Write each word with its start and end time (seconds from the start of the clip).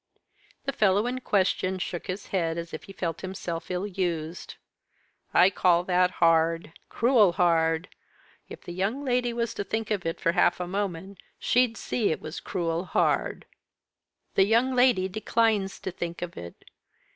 The 0.65 0.71
fellow 0.73 1.05
in 1.05 1.21
question 1.21 1.77
shook 1.77 2.07
his 2.07 2.29
head 2.29 2.57
as 2.57 2.73
if 2.73 2.85
he 2.85 2.91
felt 2.91 3.21
himself 3.21 3.69
ill 3.69 3.85
used. 3.85 4.55
"I 5.31 5.51
call 5.51 5.83
that 5.83 6.09
hard 6.17 6.73
cruel 6.89 7.33
hard. 7.33 7.87
If 8.49 8.61
the 8.61 8.71
young 8.73 9.05
lady 9.05 9.31
was 9.31 9.53
to 9.53 9.63
think 9.63 9.91
of 9.91 10.03
it 10.07 10.19
for 10.19 10.31
half 10.31 10.59
a 10.59 10.65
moment 10.65 11.19
she'd 11.37 11.77
see 11.77 12.05
as 12.05 12.13
it 12.13 12.19
was 12.21 12.39
cruel 12.39 12.85
hard." 12.85 13.45
"The 14.33 14.45
young 14.45 14.73
lady 14.73 15.07
declines 15.07 15.79
to 15.81 15.91
think 15.91 16.23
of 16.23 16.35
it. 16.35 16.65